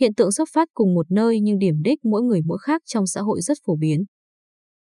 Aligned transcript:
hiện 0.00 0.14
tượng 0.14 0.32
xuất 0.32 0.48
phát 0.52 0.68
cùng 0.74 0.94
một 0.94 1.06
nơi 1.10 1.40
nhưng 1.40 1.58
điểm 1.58 1.82
đích 1.82 2.04
mỗi 2.04 2.22
người 2.22 2.40
mỗi 2.44 2.58
khác 2.60 2.82
trong 2.86 3.06
xã 3.06 3.20
hội 3.20 3.40
rất 3.40 3.58
phổ 3.66 3.76
biến. 3.76 4.04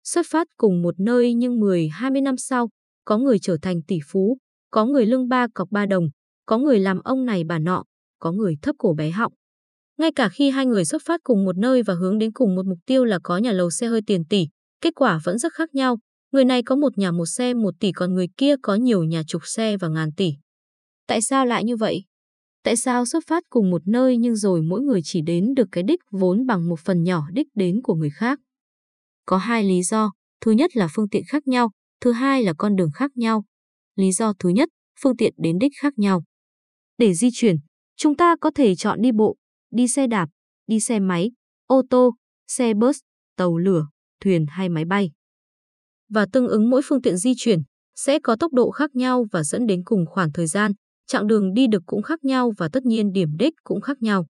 Xuất 0.03 0.25
phát 0.29 0.47
cùng 0.57 0.81
một 0.81 0.99
nơi 0.99 1.33
nhưng 1.33 1.59
10-20 1.59 2.23
năm 2.23 2.37
sau, 2.37 2.69
có 3.05 3.17
người 3.17 3.39
trở 3.39 3.57
thành 3.61 3.81
tỷ 3.87 3.99
phú, 4.07 4.37
có 4.71 4.85
người 4.85 5.05
lương 5.05 5.27
ba 5.27 5.47
cọc 5.53 5.71
ba 5.71 5.85
đồng, 5.85 6.09
có 6.45 6.57
người 6.57 6.79
làm 6.79 6.99
ông 7.03 7.25
này 7.25 7.43
bà 7.43 7.59
nọ, 7.59 7.83
có 8.19 8.31
người 8.31 8.55
thấp 8.61 8.75
cổ 8.79 8.93
bé 8.97 9.09
họng. 9.09 9.33
Ngay 9.97 10.11
cả 10.15 10.29
khi 10.29 10.49
hai 10.49 10.65
người 10.65 10.85
xuất 10.85 11.01
phát 11.05 11.19
cùng 11.23 11.45
một 11.45 11.57
nơi 11.57 11.83
và 11.83 11.93
hướng 11.93 12.17
đến 12.17 12.31
cùng 12.31 12.55
một 12.55 12.65
mục 12.65 12.77
tiêu 12.85 13.05
là 13.05 13.19
có 13.23 13.37
nhà 13.37 13.51
lầu 13.51 13.69
xe 13.69 13.87
hơi 13.87 14.01
tiền 14.07 14.25
tỷ, 14.29 14.47
kết 14.81 14.95
quả 14.95 15.19
vẫn 15.23 15.37
rất 15.37 15.53
khác 15.53 15.75
nhau. 15.75 15.97
Người 16.31 16.45
này 16.45 16.63
có 16.63 16.75
một 16.75 16.97
nhà 16.97 17.11
một 17.11 17.25
xe 17.25 17.53
một 17.53 17.73
tỷ 17.79 17.91
còn 17.91 18.13
người 18.13 18.27
kia 18.37 18.55
có 18.61 18.75
nhiều 18.75 19.03
nhà 19.03 19.21
chục 19.27 19.41
xe 19.45 19.77
và 19.77 19.87
ngàn 19.87 20.09
tỷ. 20.17 20.33
Tại 21.07 21.21
sao 21.21 21.45
lại 21.45 21.63
như 21.63 21.75
vậy? 21.75 22.03
Tại 22.69 22.75
sao 22.75 23.05
xuất 23.05 23.23
phát 23.27 23.43
cùng 23.49 23.69
một 23.69 23.81
nơi 23.87 24.17
nhưng 24.17 24.35
rồi 24.35 24.61
mỗi 24.61 24.81
người 24.81 25.01
chỉ 25.03 25.21
đến 25.21 25.53
được 25.55 25.67
cái 25.71 25.83
đích 25.83 25.99
vốn 26.11 26.45
bằng 26.45 26.69
một 26.69 26.79
phần 26.79 27.03
nhỏ 27.03 27.23
đích 27.33 27.47
đến 27.55 27.81
của 27.83 27.95
người 27.95 28.09
khác? 28.09 28.39
Có 29.25 29.37
hai 29.37 29.63
lý 29.63 29.83
do. 29.83 30.11
Thứ 30.41 30.51
nhất 30.51 30.77
là 30.77 30.87
phương 30.91 31.09
tiện 31.09 31.23
khác 31.27 31.47
nhau, 31.47 31.71
thứ 32.01 32.11
hai 32.11 32.43
là 32.43 32.53
con 32.57 32.75
đường 32.75 32.91
khác 32.91 33.11
nhau. 33.17 33.43
Lý 33.95 34.11
do 34.11 34.33
thứ 34.39 34.49
nhất, 34.49 34.69
phương 34.99 35.17
tiện 35.17 35.33
đến 35.37 35.59
đích 35.59 35.71
khác 35.81 35.93
nhau. 35.97 36.23
Để 36.97 37.13
di 37.13 37.29
chuyển, 37.33 37.55
chúng 37.97 38.15
ta 38.15 38.35
có 38.41 38.51
thể 38.55 38.75
chọn 38.75 39.01
đi 39.01 39.11
bộ, 39.11 39.35
đi 39.71 39.87
xe 39.87 40.07
đạp, 40.07 40.29
đi 40.67 40.79
xe 40.79 40.99
máy, 40.99 41.31
ô 41.67 41.81
tô, 41.89 42.15
xe 42.47 42.73
bus, 42.73 42.99
tàu 43.37 43.57
lửa, 43.57 43.87
thuyền 44.21 44.45
hay 44.49 44.69
máy 44.69 44.85
bay. 44.85 45.11
Và 46.09 46.25
tương 46.33 46.47
ứng 46.47 46.69
mỗi 46.69 46.81
phương 46.85 47.01
tiện 47.01 47.17
di 47.17 47.33
chuyển 47.37 47.59
sẽ 47.95 48.19
có 48.19 48.35
tốc 48.39 48.53
độ 48.53 48.71
khác 48.71 48.95
nhau 48.95 49.25
và 49.31 49.43
dẫn 49.43 49.65
đến 49.65 49.81
cùng 49.85 50.05
khoảng 50.05 50.31
thời 50.31 50.47
gian, 50.47 50.71
chặng 51.09 51.27
đường 51.27 51.53
đi 51.53 51.67
được 51.67 51.83
cũng 51.85 52.01
khác 52.01 52.23
nhau 52.23 52.51
và 52.57 52.69
tất 52.73 52.85
nhiên 52.85 53.11
điểm 53.11 53.29
đích 53.39 53.53
cũng 53.63 53.81
khác 53.81 54.01
nhau. 54.01 54.25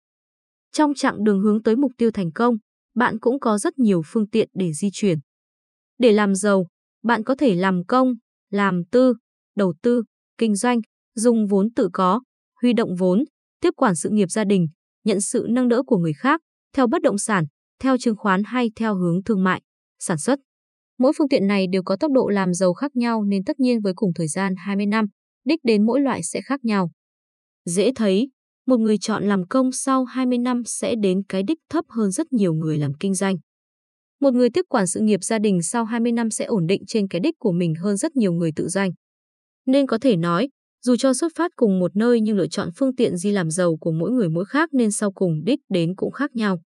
Trong 0.73 0.95
chặng 0.95 1.25
đường 1.25 1.41
hướng 1.41 1.63
tới 1.63 1.77
mục 1.77 1.93
tiêu 1.99 2.11
thành 2.11 2.33
công, 2.33 2.55
bạn 2.95 3.19
cũng 3.21 3.41
có 3.41 3.59
rất 3.59 3.79
nhiều 3.79 4.03
phương 4.07 4.31
tiện 4.31 4.49
để 4.55 4.73
di 4.73 4.89
chuyển. 4.93 5.19
Để 5.99 6.13
làm 6.13 6.35
giàu, 6.35 6.67
bạn 7.03 7.25
có 7.25 7.35
thể 7.35 7.55
làm 7.55 7.85
công, 7.89 8.15
làm 8.51 8.83
tư, 8.91 9.15
đầu 9.57 9.75
tư, 9.83 10.03
kinh 10.39 10.57
doanh, 10.57 10.81
dùng 11.15 11.47
vốn 11.47 11.73
tự 11.77 11.89
có, 11.93 12.21
huy 12.63 12.73
động 12.73 12.95
vốn, 12.99 13.25
tiếp 13.61 13.71
quản 13.77 13.95
sự 13.95 14.11
nghiệp 14.11 14.31
gia 14.31 14.45
đình, 14.45 14.67
nhận 15.05 15.21
sự 15.21 15.47
nâng 15.51 15.69
đỡ 15.69 15.83
của 15.87 15.99
người 15.99 16.13
khác, 16.13 16.41
theo 16.73 16.87
bất 16.87 17.03
động 17.03 17.19
sản, 17.19 17.45
theo 17.81 17.97
chứng 17.99 18.17
khoán 18.17 18.43
hay 18.45 18.71
theo 18.77 18.95
hướng 18.95 19.25
thương 19.25 19.45
mại, 19.45 19.63
sản 19.99 20.19
xuất. 20.19 20.39
Mỗi 20.99 21.13
phương 21.19 21.29
tiện 21.29 21.47
này 21.47 21.67
đều 21.73 21.83
có 21.83 21.97
tốc 21.97 22.13
độ 22.13 22.29
làm 22.29 22.55
giàu 22.55 22.73
khác 22.75 22.97
nhau 22.97 23.25
nên 23.25 23.45
tất 23.45 23.61
nhiên 23.61 23.81
với 23.81 23.93
cùng 23.97 24.11
thời 24.15 24.29
gian 24.29 24.55
20 24.57 24.87
năm, 24.87 25.07
đích 25.49 25.61
đến 25.65 25.87
mỗi 25.87 26.01
loại 26.01 26.23
sẽ 26.23 26.41
khác 26.41 26.65
nhau. 26.65 26.91
Dễ 27.65 27.93
thấy, 27.95 28.31
một 28.67 28.81
người 28.81 28.99
chọn 28.99 29.25
làm 29.25 29.47
công 29.47 29.73
sau 29.73 30.05
20 30.05 30.39
năm 30.39 30.63
sẽ 30.65 30.95
đến 31.03 31.23
cái 31.29 31.43
đích 31.43 31.59
thấp 31.71 31.85
hơn 31.89 32.11
rất 32.11 32.33
nhiều 32.33 32.55
người 32.55 32.79
làm 32.79 32.95
kinh 32.95 33.15
doanh. 33.15 33.37
Một 34.21 34.35
người 34.35 34.51
tiếp 34.51 34.65
quản 34.69 34.87
sự 34.87 35.01
nghiệp 35.01 35.25
gia 35.25 35.39
đình 35.39 35.63
sau 35.63 35.85
20 35.85 36.13
năm 36.13 36.31
sẽ 36.31 36.45
ổn 36.45 36.67
định 36.67 36.83
trên 36.87 37.09
cái 37.09 37.21
đích 37.21 37.35
của 37.39 37.53
mình 37.53 37.75
hơn 37.75 37.97
rất 37.97 38.17
nhiều 38.17 38.33
người 38.33 38.51
tự 38.57 38.69
doanh. 38.69 38.91
Nên 39.67 39.87
có 39.87 39.99
thể 39.99 40.17
nói, 40.17 40.49
dù 40.85 40.97
cho 40.97 41.15
xuất 41.15 41.33
phát 41.37 41.51
cùng 41.57 41.79
một 41.79 41.97
nơi 41.97 42.21
nhưng 42.21 42.37
lựa 42.37 42.47
chọn 42.47 42.69
phương 42.77 42.97
tiện 42.97 43.17
di 43.17 43.31
làm 43.31 43.51
giàu 43.51 43.77
của 43.77 43.93
mỗi 43.93 44.11
người 44.11 44.29
mỗi 44.29 44.45
khác 44.45 44.69
nên 44.75 44.91
sau 44.91 45.13
cùng 45.13 45.45
đích 45.45 45.61
đến 45.69 45.95
cũng 45.97 46.11
khác 46.11 46.37
nhau. 46.37 46.61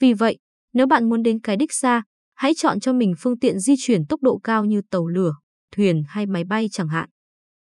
Vì 0.00 0.12
vậy, 0.12 0.38
nếu 0.72 0.86
bạn 0.86 1.08
muốn 1.08 1.22
đến 1.22 1.40
cái 1.40 1.56
đích 1.56 1.72
xa, 1.72 2.02
hãy 2.34 2.52
chọn 2.56 2.80
cho 2.80 2.92
mình 2.92 3.14
phương 3.18 3.38
tiện 3.38 3.58
di 3.58 3.74
chuyển 3.78 4.06
tốc 4.06 4.22
độ 4.22 4.38
cao 4.44 4.64
như 4.64 4.82
tàu 4.90 5.06
lửa, 5.06 5.34
thuyền 5.76 6.02
hay 6.08 6.26
máy 6.26 6.44
bay 6.44 6.68
chẳng 6.72 6.88
hạn. 6.88 7.08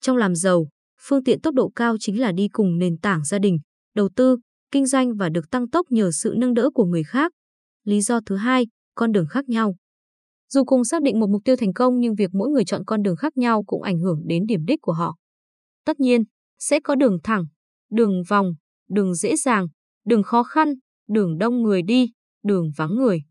Trong 0.01 0.17
làm 0.17 0.35
giàu, 0.35 0.67
phương 1.01 1.23
tiện 1.23 1.41
tốc 1.41 1.53
độ 1.53 1.69
cao 1.75 1.95
chính 1.99 2.19
là 2.19 2.31
đi 2.31 2.47
cùng 2.47 2.77
nền 2.77 2.97
tảng 2.97 3.25
gia 3.25 3.39
đình, 3.39 3.57
đầu 3.95 4.09
tư, 4.15 4.37
kinh 4.71 4.85
doanh 4.85 5.15
và 5.15 5.29
được 5.29 5.49
tăng 5.51 5.69
tốc 5.69 5.85
nhờ 5.89 6.11
sự 6.11 6.33
nâng 6.37 6.53
đỡ 6.53 6.69
của 6.73 6.85
người 6.85 7.03
khác. 7.03 7.31
Lý 7.83 8.01
do 8.01 8.19
thứ 8.25 8.35
hai, 8.35 8.67
con 8.95 9.11
đường 9.11 9.27
khác 9.29 9.49
nhau. 9.49 9.75
Dù 10.49 10.63
cùng 10.63 10.85
xác 10.85 11.01
định 11.01 11.19
một 11.19 11.29
mục 11.29 11.41
tiêu 11.45 11.55
thành 11.55 11.73
công 11.73 11.99
nhưng 11.99 12.15
việc 12.15 12.29
mỗi 12.33 12.49
người 12.49 12.65
chọn 12.65 12.81
con 12.85 13.03
đường 13.03 13.15
khác 13.15 13.37
nhau 13.37 13.63
cũng 13.63 13.81
ảnh 13.81 13.99
hưởng 13.99 14.21
đến 14.25 14.45
điểm 14.45 14.65
đích 14.65 14.81
của 14.81 14.93
họ. 14.93 15.15
Tất 15.85 15.99
nhiên, 15.99 16.23
sẽ 16.59 16.79
có 16.79 16.95
đường 16.95 17.17
thẳng, 17.23 17.45
đường 17.91 18.23
vòng, 18.29 18.53
đường 18.89 19.15
dễ 19.15 19.35
dàng, 19.35 19.67
đường 20.05 20.23
khó 20.23 20.43
khăn, 20.43 20.73
đường 21.07 21.37
đông 21.37 21.63
người 21.63 21.81
đi, 21.81 22.11
đường 22.43 22.71
vắng 22.77 22.95
người. 22.95 23.23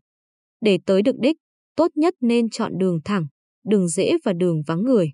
Để 0.61 0.79
tới 0.85 1.01
được 1.01 1.15
đích, 1.19 1.37
tốt 1.75 1.87
nhất 1.95 2.13
nên 2.21 2.49
chọn 2.49 2.77
đường 2.77 2.99
thẳng, 3.05 3.27
đường 3.65 3.87
dễ 3.87 4.11
và 4.23 4.33
đường 4.33 4.61
vắng 4.67 4.83
người. 4.83 5.11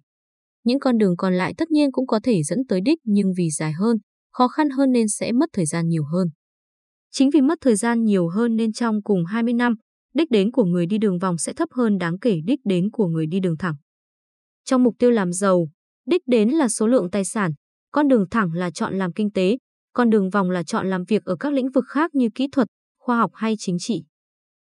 Những 0.64 0.80
con 0.80 0.98
đường 0.98 1.18
còn 1.18 1.34
lại 1.34 1.54
tất 1.58 1.72
nhiên 1.72 1.92
cũng 1.92 2.08
có 2.08 2.20
thể 2.24 2.44
dẫn 2.44 2.60
tới 2.68 2.82
đích 2.82 3.00
nhưng 3.04 3.34
vì 3.38 3.50
dài 3.50 3.72
hơn, 3.72 3.98
khó 4.32 4.48
khăn 4.48 4.70
hơn 4.70 4.92
nên 4.92 5.08
sẽ 5.08 5.32
mất 5.32 5.50
thời 5.54 5.66
gian 5.66 5.88
nhiều 5.88 6.04
hơn. 6.14 6.28
Chính 7.12 7.30
vì 7.30 7.42
mất 7.42 7.58
thời 7.62 7.76
gian 7.76 8.04
nhiều 8.04 8.28
hơn 8.28 8.56
nên 8.56 8.74
trong 8.74 9.04
cùng 9.04 9.26
20 9.26 9.54
năm, 9.54 9.76
đích 10.14 10.32
đến 10.32 10.52
của 10.52 10.66
người 10.66 10.86
đi 10.86 10.98
đường 10.98 11.20
vòng 11.20 11.38
sẽ 11.38 11.54
thấp 11.54 11.70
hơn 11.72 11.98
đáng 11.98 12.20
kể 12.20 12.38
đích 12.46 12.60
đến 12.64 12.92
của 12.92 13.08
người 13.08 13.26
đi 13.28 13.40
đường 13.40 13.58
thẳng. 13.58 13.76
Trong 14.66 14.84
mục 14.84 14.96
tiêu 15.00 15.12
làm 15.12 15.34
giàu, 15.34 15.68
đích 16.06 16.22
đến 16.26 16.50
là 16.50 16.70
số 16.70 16.88
lượng 16.88 17.12
tài 17.12 17.26
sản, 17.26 17.52
con 17.92 18.08
đường 18.08 18.26
thẳng 18.32 18.54
là 18.54 18.72
chọn 18.72 18.98
làm 18.98 19.14
kinh 19.14 19.32
tế, 19.32 19.58
con 19.94 20.10
đường 20.10 20.30
vòng 20.30 20.50
là 20.50 20.64
chọn 20.64 20.90
làm 20.90 21.04
việc 21.04 21.24
ở 21.26 21.36
các 21.36 21.54
lĩnh 21.54 21.72
vực 21.72 21.84
khác 21.88 22.16
như 22.16 22.30
kỹ 22.36 22.48
thuật, 22.52 22.68
khoa 23.00 23.18
học 23.18 23.32
hay 23.34 23.56
chính 23.60 23.78
trị. 23.80 24.04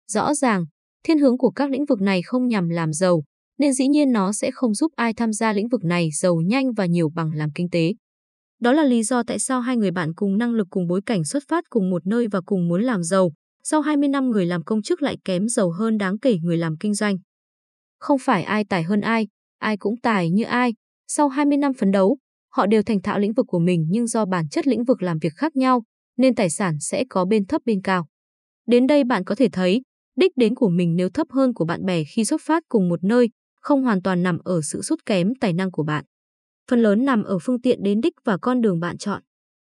Rõ 0.09 0.35
ràng, 0.35 0.65
thiên 1.05 1.19
hướng 1.19 1.39
của 1.39 1.51
các 1.51 1.71
lĩnh 1.71 1.85
vực 1.85 2.01
này 2.01 2.23
không 2.23 2.49
nhằm 2.49 2.69
làm 2.69 2.93
giàu, 2.93 3.23
nên 3.61 3.73
dĩ 3.73 3.89
nhiên 3.89 4.13
nó 4.13 4.33
sẽ 4.33 4.51
không 4.51 4.75
giúp 4.75 4.93
ai 4.97 5.15
tham 5.15 5.33
gia 5.33 5.53
lĩnh 5.53 5.69
vực 5.69 5.85
này 5.85 6.09
giàu 6.13 6.41
nhanh 6.47 6.73
và 6.73 6.87
nhiều 6.87 7.11
bằng 7.15 7.33
làm 7.35 7.51
kinh 7.55 7.71
tế. 7.71 7.93
Đó 8.61 8.73
là 8.73 8.85
lý 8.85 9.03
do 9.03 9.23
tại 9.23 9.39
sao 9.39 9.61
hai 9.61 9.77
người 9.77 9.91
bạn 9.91 10.15
cùng 10.15 10.39
năng 10.39 10.55
lực 10.55 10.67
cùng 10.71 10.87
bối 10.87 11.01
cảnh 11.07 11.25
xuất 11.25 11.43
phát 11.49 11.65
cùng 11.71 11.91
một 11.91 12.07
nơi 12.07 12.27
và 12.29 12.41
cùng 12.47 12.69
muốn 12.69 12.83
làm 12.83 13.03
giàu, 13.03 13.33
sau 13.63 13.81
20 13.81 14.09
năm 14.09 14.31
người 14.31 14.47
làm 14.47 14.63
công 14.63 14.83
chức 14.83 15.03
lại 15.03 15.17
kém 15.25 15.49
giàu 15.49 15.71
hơn 15.71 15.99
đáng 15.99 16.19
kể 16.19 16.37
người 16.43 16.57
làm 16.57 16.77
kinh 16.77 16.95
doanh. 16.95 17.17
Không 17.99 18.19
phải 18.19 18.43
ai 18.43 18.65
tài 18.65 18.83
hơn 18.83 19.01
ai, 19.01 19.29
ai 19.59 19.77
cũng 19.77 19.95
tài 20.03 20.31
như 20.31 20.45
ai, 20.45 20.75
sau 21.09 21.29
20 21.29 21.59
năm 21.59 21.73
phấn 21.75 21.91
đấu, 21.91 22.19
họ 22.53 22.67
đều 22.67 22.83
thành 22.83 23.03
thạo 23.03 23.19
lĩnh 23.19 23.33
vực 23.33 23.47
của 23.49 23.59
mình 23.59 23.87
nhưng 23.91 24.07
do 24.07 24.25
bản 24.25 24.49
chất 24.49 24.67
lĩnh 24.67 24.85
vực 24.85 25.03
làm 25.03 25.19
việc 25.19 25.33
khác 25.37 25.57
nhau, 25.57 25.83
nên 26.17 26.35
tài 26.35 26.51
sản 26.51 26.77
sẽ 26.81 27.05
có 27.11 27.25
bên 27.25 27.47
thấp 27.47 27.63
bên 27.65 27.83
cao. 27.83 28.07
Đến 28.67 28.87
đây 28.87 29.05
bạn 29.05 29.25
có 29.25 29.35
thể 29.35 29.49
thấy, 29.53 29.83
đích 30.17 30.33
đến 30.37 30.55
của 30.55 30.69
mình 30.69 30.97
nếu 30.97 31.09
thấp 31.11 31.27
hơn 31.31 31.55
của 31.55 31.65
bạn 31.65 31.85
bè 31.85 32.05
khi 32.05 32.25
xuất 32.25 32.41
phát 32.45 32.63
cùng 32.69 32.89
một 32.89 33.05
nơi, 33.05 33.29
không 33.61 33.83
hoàn 33.83 34.03
toàn 34.03 34.23
nằm 34.23 34.39
ở 34.45 34.61
sự 34.63 34.83
sút 34.83 34.99
kém 35.07 35.29
tài 35.41 35.53
năng 35.53 35.71
của 35.71 35.83
bạn. 35.85 36.05
Phần 36.71 36.83
lớn 36.83 37.05
nằm 37.05 37.23
ở 37.23 37.39
phương 37.43 37.61
tiện 37.61 37.83
đến 37.83 38.01
đích 38.01 38.15
và 38.25 38.39
con 38.43 38.61
đường 38.61 38.81
bạn 38.81 38.99
chọn. 38.99 39.23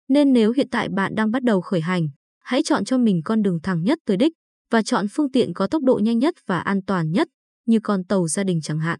Nên 0.09 0.33
nếu 0.33 0.51
hiện 0.51 0.67
tại 0.71 0.89
bạn 0.89 1.15
đang 1.15 1.31
bắt 1.31 1.43
đầu 1.43 1.61
khởi 1.61 1.81
hành, 1.81 2.07
hãy 2.39 2.61
chọn 2.65 2.85
cho 2.85 2.97
mình 2.97 3.21
con 3.25 3.41
đường 3.41 3.59
thẳng 3.63 3.83
nhất 3.83 3.99
tới 4.05 4.17
đích 4.17 4.33
và 4.71 4.81
chọn 4.81 5.05
phương 5.11 5.31
tiện 5.31 5.53
có 5.53 5.67
tốc 5.67 5.83
độ 5.83 5.99
nhanh 6.03 6.19
nhất 6.19 6.35
và 6.47 6.59
an 6.59 6.79
toàn 6.87 7.11
nhất, 7.11 7.27
như 7.65 7.79
con 7.83 8.03
tàu 8.03 8.27
gia 8.27 8.43
đình 8.43 8.59
chẳng 8.63 8.79
hạn. 8.79 8.99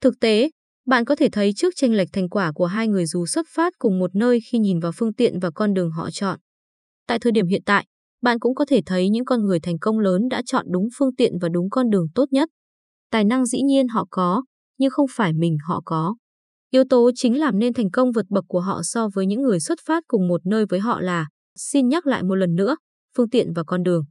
Thực 0.00 0.20
tế, 0.20 0.50
bạn 0.86 1.04
có 1.04 1.16
thể 1.16 1.28
thấy 1.32 1.52
trước 1.56 1.72
tranh 1.76 1.92
lệch 1.92 2.08
thành 2.12 2.28
quả 2.28 2.52
của 2.52 2.66
hai 2.66 2.88
người 2.88 3.06
dù 3.06 3.26
xuất 3.26 3.46
phát 3.54 3.72
cùng 3.78 3.98
một 3.98 4.14
nơi 4.14 4.38
khi 4.50 4.58
nhìn 4.58 4.80
vào 4.80 4.92
phương 4.92 5.14
tiện 5.14 5.38
và 5.38 5.50
con 5.54 5.74
đường 5.74 5.90
họ 5.90 6.10
chọn. 6.10 6.38
Tại 7.06 7.18
thời 7.18 7.32
điểm 7.32 7.46
hiện 7.46 7.62
tại, 7.66 7.86
bạn 8.22 8.38
cũng 8.38 8.54
có 8.54 8.64
thể 8.68 8.80
thấy 8.86 9.08
những 9.08 9.24
con 9.24 9.44
người 9.44 9.60
thành 9.60 9.78
công 9.78 9.98
lớn 9.98 10.28
đã 10.30 10.42
chọn 10.46 10.66
đúng 10.68 10.88
phương 10.98 11.14
tiện 11.14 11.38
và 11.38 11.48
đúng 11.48 11.70
con 11.70 11.90
đường 11.90 12.06
tốt 12.14 12.24
nhất. 12.30 12.48
Tài 13.12 13.24
năng 13.24 13.46
dĩ 13.46 13.62
nhiên 13.62 13.88
họ 13.88 14.06
có, 14.10 14.44
nhưng 14.78 14.90
không 14.90 15.06
phải 15.10 15.32
mình 15.32 15.56
họ 15.68 15.82
có. 15.84 16.14
Yếu 16.70 16.84
tố 16.90 17.10
chính 17.14 17.40
làm 17.40 17.58
nên 17.58 17.72
thành 17.72 17.90
công 17.90 18.12
vượt 18.12 18.26
bậc 18.28 18.44
của 18.48 18.60
họ 18.60 18.80
so 18.82 19.08
với 19.14 19.26
những 19.26 19.42
người 19.42 19.60
xuất 19.60 19.78
phát 19.86 20.04
cùng 20.06 20.28
một 20.28 20.46
nơi 20.46 20.66
với 20.68 20.80
họ 20.80 21.00
là, 21.00 21.26
xin 21.56 21.88
nhắc 21.88 22.06
lại 22.06 22.22
một 22.22 22.34
lần 22.34 22.54
nữa, 22.54 22.76
phương 23.16 23.30
tiện 23.30 23.52
và 23.52 23.62
con 23.66 23.82
đường. 23.82 24.04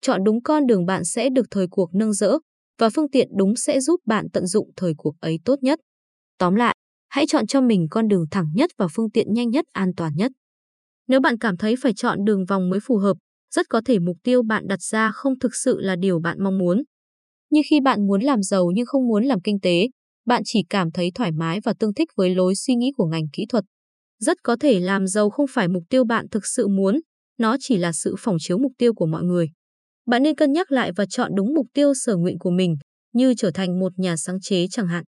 Chọn 0.00 0.24
đúng 0.24 0.42
con 0.42 0.66
đường 0.66 0.86
bạn 0.86 1.04
sẽ 1.04 1.28
được 1.30 1.46
thời 1.50 1.66
cuộc 1.70 1.94
nâng 1.94 2.12
dỡ, 2.12 2.38
và 2.78 2.90
phương 2.90 3.10
tiện 3.10 3.28
đúng 3.36 3.56
sẽ 3.56 3.80
giúp 3.80 4.00
bạn 4.06 4.26
tận 4.32 4.46
dụng 4.46 4.70
thời 4.76 4.94
cuộc 4.96 5.14
ấy 5.20 5.38
tốt 5.44 5.62
nhất. 5.62 5.78
Tóm 6.38 6.54
lại, 6.54 6.76
hãy 7.08 7.24
chọn 7.28 7.46
cho 7.46 7.60
mình 7.60 7.86
con 7.90 8.08
đường 8.08 8.24
thẳng 8.30 8.50
nhất 8.54 8.70
và 8.78 8.88
phương 8.94 9.10
tiện 9.10 9.32
nhanh 9.32 9.50
nhất 9.50 9.64
an 9.72 9.90
toàn 9.96 10.12
nhất. 10.16 10.32
Nếu 11.08 11.20
bạn 11.20 11.38
cảm 11.38 11.56
thấy 11.56 11.74
phải 11.82 11.92
chọn 11.94 12.24
đường 12.24 12.44
vòng 12.44 12.70
mới 12.70 12.80
phù 12.80 12.96
hợp, 12.96 13.16
rất 13.54 13.66
có 13.68 13.80
thể 13.84 13.98
mục 13.98 14.16
tiêu 14.22 14.42
bạn 14.42 14.66
đặt 14.68 14.82
ra 14.82 15.10
không 15.14 15.38
thực 15.38 15.54
sự 15.54 15.80
là 15.80 15.96
điều 15.96 16.20
bạn 16.20 16.44
mong 16.44 16.58
muốn. 16.58 16.82
Như 17.50 17.60
khi 17.70 17.80
bạn 17.80 18.06
muốn 18.06 18.22
làm 18.22 18.42
giàu 18.42 18.70
nhưng 18.74 18.86
không 18.86 19.08
muốn 19.08 19.24
làm 19.24 19.40
kinh 19.40 19.60
tế, 19.60 19.88
bạn 20.26 20.42
chỉ 20.44 20.62
cảm 20.70 20.90
thấy 20.90 21.10
thoải 21.14 21.32
mái 21.32 21.60
và 21.60 21.74
tương 21.78 21.94
thích 21.94 22.08
với 22.16 22.34
lối 22.34 22.54
suy 22.54 22.74
nghĩ 22.74 22.92
của 22.96 23.06
ngành 23.06 23.28
kỹ 23.32 23.46
thuật. 23.48 23.64
Rất 24.18 24.36
có 24.42 24.56
thể 24.60 24.80
làm 24.80 25.06
giàu 25.06 25.30
không 25.30 25.46
phải 25.50 25.68
mục 25.68 25.82
tiêu 25.90 26.04
bạn 26.04 26.26
thực 26.30 26.46
sự 26.46 26.68
muốn, 26.68 27.00
nó 27.38 27.56
chỉ 27.60 27.76
là 27.76 27.92
sự 27.92 28.14
phỏng 28.18 28.36
chiếu 28.40 28.58
mục 28.58 28.72
tiêu 28.78 28.94
của 28.94 29.06
mọi 29.06 29.22
người. 29.22 29.46
Bạn 30.06 30.22
nên 30.22 30.34
cân 30.34 30.52
nhắc 30.52 30.72
lại 30.72 30.92
và 30.96 31.06
chọn 31.06 31.32
đúng 31.34 31.54
mục 31.54 31.66
tiêu 31.74 31.94
sở 31.94 32.16
nguyện 32.16 32.38
của 32.38 32.50
mình, 32.50 32.76
như 33.12 33.34
trở 33.34 33.50
thành 33.50 33.80
một 33.80 33.92
nhà 33.98 34.16
sáng 34.16 34.40
chế 34.40 34.66
chẳng 34.70 34.86
hạn. 34.88 35.04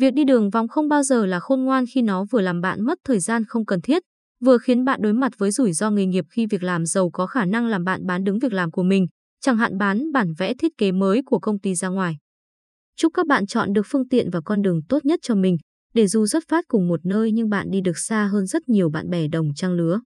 Việc 0.00 0.14
đi 0.14 0.24
đường 0.24 0.50
vòng 0.50 0.68
không 0.68 0.88
bao 0.88 1.02
giờ 1.02 1.26
là 1.26 1.40
khôn 1.40 1.64
ngoan 1.64 1.84
khi 1.94 2.02
nó 2.02 2.24
vừa 2.30 2.40
làm 2.40 2.60
bạn 2.60 2.82
mất 2.82 2.98
thời 3.04 3.20
gian 3.20 3.44
không 3.48 3.66
cần 3.66 3.80
thiết, 3.80 4.02
vừa 4.44 4.58
khiến 4.58 4.84
bạn 4.84 5.00
đối 5.02 5.12
mặt 5.12 5.32
với 5.38 5.50
rủi 5.50 5.72
ro 5.72 5.90
nghề 5.90 6.06
nghiệp 6.06 6.24
khi 6.30 6.46
việc 6.46 6.62
làm 6.62 6.86
giàu 6.86 7.10
có 7.12 7.26
khả 7.26 7.44
năng 7.44 7.66
làm 7.66 7.84
bạn 7.84 8.06
bán 8.06 8.24
đứng 8.24 8.38
việc 8.38 8.52
làm 8.52 8.70
của 8.70 8.82
mình, 8.82 9.06
chẳng 9.44 9.56
hạn 9.56 9.78
bán 9.78 10.12
bản 10.12 10.32
vẽ 10.38 10.54
thiết 10.54 10.72
kế 10.78 10.92
mới 10.92 11.22
của 11.26 11.38
công 11.38 11.58
ty 11.58 11.74
ra 11.74 11.88
ngoài. 11.88 12.16
Chúc 12.96 13.12
các 13.14 13.26
bạn 13.26 13.46
chọn 13.46 13.72
được 13.72 13.86
phương 13.86 14.08
tiện 14.08 14.30
và 14.30 14.40
con 14.44 14.62
đường 14.62 14.80
tốt 14.88 15.04
nhất 15.04 15.20
cho 15.22 15.34
mình, 15.34 15.56
để 15.94 16.06
dù 16.06 16.26
xuất 16.26 16.44
phát 16.48 16.64
cùng 16.68 16.88
một 16.88 17.00
nơi 17.04 17.32
nhưng 17.32 17.48
bạn 17.48 17.70
đi 17.70 17.80
được 17.80 17.98
xa 17.98 18.26
hơn 18.32 18.46
rất 18.46 18.68
nhiều 18.68 18.90
bạn 18.90 19.10
bè 19.10 19.28
đồng 19.28 19.54
trang 19.54 19.72
lứa. 19.72 20.00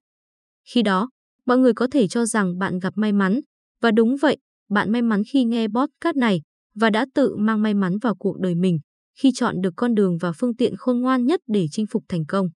Khi 0.73 0.81
đó, 0.81 1.09
Mọi 1.49 1.57
người 1.57 1.73
có 1.73 1.87
thể 1.91 2.07
cho 2.07 2.25
rằng 2.25 2.57
bạn 2.57 2.79
gặp 2.79 2.93
may 2.95 3.11
mắn, 3.11 3.39
và 3.81 3.91
đúng 3.91 4.15
vậy, 4.21 4.37
bạn 4.69 4.91
may 4.91 5.01
mắn 5.01 5.21
khi 5.31 5.43
nghe 5.43 5.67
podcast 5.67 6.15
này 6.17 6.41
và 6.75 6.89
đã 6.89 7.05
tự 7.13 7.35
mang 7.37 7.61
may 7.61 7.73
mắn 7.73 7.97
vào 7.97 8.15
cuộc 8.15 8.39
đời 8.39 8.55
mình 8.55 8.79
khi 9.19 9.31
chọn 9.35 9.61
được 9.61 9.73
con 9.75 9.95
đường 9.95 10.17
và 10.17 10.31
phương 10.31 10.55
tiện 10.55 10.75
khôn 10.77 11.01
ngoan 11.01 11.25
nhất 11.25 11.39
để 11.47 11.67
chinh 11.71 11.85
phục 11.87 12.03
thành 12.09 12.25
công. 12.27 12.47